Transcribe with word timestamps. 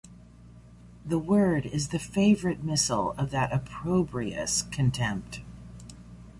The 1.05 1.19
word 1.19 1.67
is 1.67 1.89
the 1.89 1.99
favorite 1.99 2.63
missile 2.63 3.11
of 3.19 3.29
that 3.29 3.51
opprobrious 3.53 4.63
contempt. 4.71 5.41